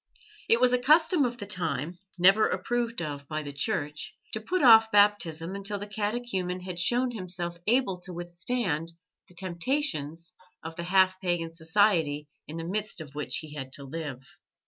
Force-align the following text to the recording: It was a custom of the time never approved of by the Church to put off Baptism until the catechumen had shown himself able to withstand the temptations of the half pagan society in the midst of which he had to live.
It 0.49 0.59
was 0.59 0.73
a 0.73 0.79
custom 0.79 1.25
of 1.25 1.37
the 1.37 1.45
time 1.45 1.99
never 2.17 2.47
approved 2.49 3.03
of 3.03 3.27
by 3.27 3.43
the 3.43 3.53
Church 3.53 4.15
to 4.33 4.41
put 4.41 4.63
off 4.63 4.89
Baptism 4.89 5.53
until 5.53 5.77
the 5.77 5.85
catechumen 5.85 6.61
had 6.61 6.79
shown 6.79 7.11
himself 7.11 7.57
able 7.67 7.99
to 7.99 8.11
withstand 8.11 8.93
the 9.27 9.35
temptations 9.35 10.33
of 10.63 10.75
the 10.75 10.85
half 10.85 11.21
pagan 11.21 11.53
society 11.53 12.27
in 12.47 12.57
the 12.57 12.63
midst 12.65 12.99
of 12.99 13.13
which 13.13 13.37
he 13.41 13.53
had 13.53 13.71
to 13.73 13.83
live. 13.83 14.25